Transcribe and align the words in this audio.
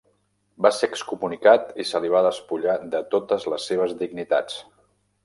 Va 0.65 0.69
ser 0.77 0.87
excomunicat 0.91 1.69
i 1.83 1.85
se 1.89 2.01
li 2.05 2.11
va 2.13 2.23
despullar 2.29 2.79
de 2.95 3.03
totes 3.13 3.47
les 3.55 3.69
seves 3.73 3.95
dignitats. 4.01 4.57